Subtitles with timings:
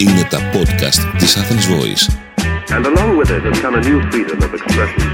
[0.00, 2.04] Είναι τα podcast της Athens Voice.
[2.76, 5.10] And along with it has come a new freedom of expression.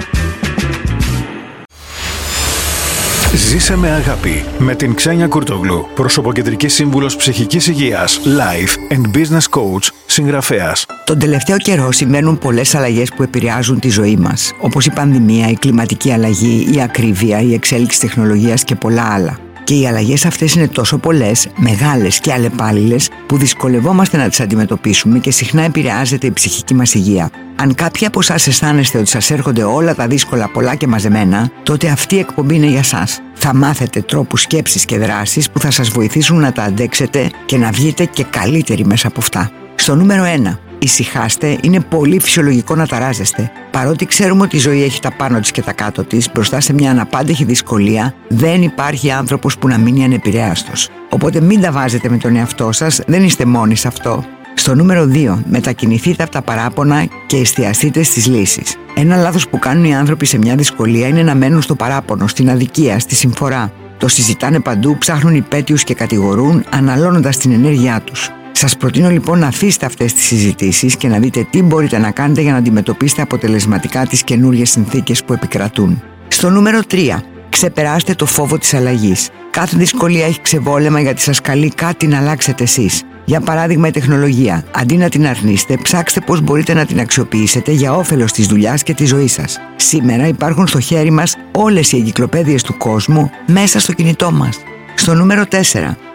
[3.35, 9.88] Ζήσε με αγάπη με την Ξένια Κουρτογλου, προσωποκεντρικής σύμβουλος ψυχικής υγείας, life and business coach,
[10.06, 10.87] συγγραφέας.
[11.05, 15.55] Τον τελευταίο καιρό συμβαίνουν πολλές αλλαγές που επηρεάζουν τη ζωή μας, όπως η πανδημία, η
[15.55, 19.45] κλιματική αλλαγή, η ακρίβεια, η εξέλιξη τεχνολογίας και πολλά άλλα.
[19.66, 25.18] Και οι αλλαγές αυτές είναι τόσο πολλές, μεγάλες και αλλεπάλληλες, που δυσκολευόμαστε να τις αντιμετωπίσουμε
[25.18, 27.30] και συχνά επηρεάζεται η ψυχική μας υγεία.
[27.56, 31.88] Αν κάποιοι από εσάς αισθάνεστε ότι σας έρχονται όλα τα δύσκολα πολλά και μαζεμένα, τότε
[31.88, 33.20] αυτή η εκπομπή είναι για σας.
[33.34, 37.70] Θα μάθετε τρόπους σκέψης και δράσης που θα σας βοηθήσουν να τα αντέξετε και να
[37.70, 39.50] βγείτε και καλύτεροι μέσα από αυτά.
[39.74, 40.58] Στο νούμερο 1.
[40.78, 43.50] Ησυχάστε, είναι πολύ φυσιολογικό να ταράζεστε.
[43.70, 46.72] Παρότι ξέρουμε ότι η ζωή έχει τα πάνω της και τα κάτω της, μπροστά σε
[46.72, 50.88] μια αναπάντεχη δυσκολία, δεν υπάρχει άνθρωπος που να μείνει ανεπηρέαστος.
[51.10, 54.24] Οπότε μην τα βάζετε με τον εαυτό σας, δεν είστε μόνοι σε αυτό.
[54.55, 55.42] Στο νούμερο 2.
[55.48, 58.77] Μετακινηθείτε από τα παράπονα και εστιαστείτε στις λύσεις.
[58.94, 62.50] Ένα λάθος που κάνουν οι άνθρωποι σε μια δυσκολία είναι να μένουν στο παράπονο, στην
[62.50, 63.72] αδικία, στη συμφορά.
[63.98, 68.30] Το συζητάνε παντού, ψάχνουν υπέτειους και κατηγορούν, αναλώνοντας την ενέργειά τους.
[68.58, 72.40] Σας προτείνω λοιπόν να αφήσετε αυτές τις συζητήσεις και να δείτε τι μπορείτε να κάνετε
[72.40, 76.02] για να αντιμετωπίσετε αποτελεσματικά τις καινούργιες συνθήκες που επικρατούν.
[76.28, 77.22] Στο νούμερο 3.
[77.48, 79.28] Ξεπεράστε το φόβο της αλλαγής.
[79.50, 83.02] Κάθε δυσκολία έχει ξεβόλεμα γιατί σας καλεί κάτι να αλλάξετε εσείς.
[83.24, 84.64] Για παράδειγμα, η τεχνολογία.
[84.74, 88.94] Αντί να την αρνείστε, ψάξτε πώς μπορείτε να την αξιοποιήσετε για όφελος της δουλειάς και
[88.94, 89.58] της ζωής σας.
[89.77, 94.58] Σήμερα υπάρχουν στο χέρι μας όλες οι εγκυκλοπαίδειες του κόσμου μέσα στο κινητό μας.
[94.98, 95.56] Στο νούμερο 4.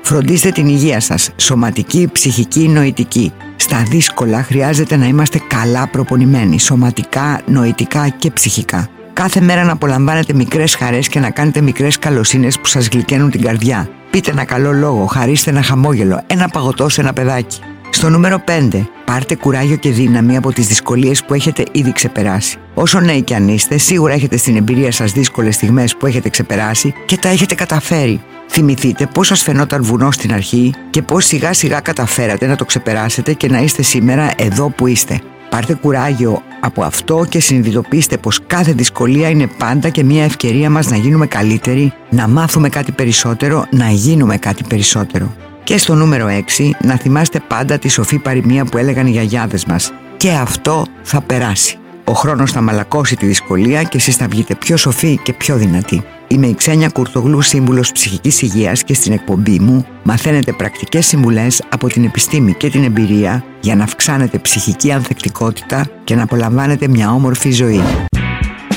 [0.02, 3.32] Φροντίστε την υγεία σας, σωματική, ψυχική, νοητική.
[3.56, 8.88] Στα δύσκολα χρειάζεται να είμαστε καλά προπονημένοι, σωματικά, νοητικά και ψυχικά.
[9.14, 13.42] Κάθε μέρα να απολαμβάνετε μικρές χαρές και να κάνετε μικρές καλοσύνες που σας γλυκαίνουν την
[13.42, 13.90] καρδιά.
[14.10, 17.60] Πείτε ένα καλό λόγο, χαρίστε ένα χαμόγελο, ένα παγωτό σε ένα παιδάκι.
[17.90, 18.88] Στο νούμερο 5.
[19.06, 22.58] Πάρτε κουράγιο και δύναμη από τις δυσκολίες που έχετε ήδη ξεπεράσει.
[22.74, 26.94] Όσο νέοι κι αν είστε, σίγουρα έχετε στην εμπειρία σας δύσκολες στιγμές που έχετε ξεπεράσει
[27.06, 28.22] και τα έχετε καταφέρει.
[28.54, 33.34] Θυμηθείτε πώς σας φαινόταν βουνό στην αρχή και πώς σιγά σιγά καταφέρατε να το ξεπεράσετε
[33.34, 35.22] και να είστε σήμερα εδώ που είστε.
[35.50, 40.90] Πάρτε κουράγιο από αυτό και συνειδητοποιήστε πως κάθε δυσκολία είναι πάντα και μια ευκαιρία μας
[40.90, 45.36] να γίνουμε καλύτεροι, να μάθουμε κάτι περισσότερο, να γίνουμε κάτι περισσότερο.
[45.64, 49.94] Και στο νούμερο 6 να θυμάστε πάντα τη σοφή παροιμία που έλεγαν οι γιαγιάδες μας.
[50.18, 51.78] Και αυτό θα περάσει.
[52.04, 56.04] Ο χρόνος θα μαλακώσει τη δυσκολία και εσείς θα βγείτε πιο σοφοί και πιο δυνατοί.
[56.32, 61.88] Είμαι η Ξένια Κουρτογλού, σύμβουλος ψυχικής υγείας και στην εκπομπή μου μαθαίνετε πρακτικές συμβουλές από
[61.88, 67.52] την επιστήμη και την εμπειρία για να αυξάνετε ψυχική ανθεκτικότητα και να απολαμβάνετε μια όμορφη
[67.52, 67.82] ζωή.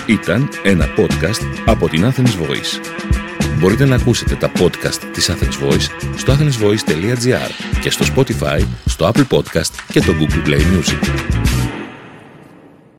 [0.06, 2.80] Ήταν ένα podcast από την Athens Voice.
[3.58, 7.50] Μπορείτε να ακούσετε τα podcast της Athens Voice στο athensvoice.gr
[7.80, 11.53] και στο Spotify, στο Apple Podcast και το Google Play Music.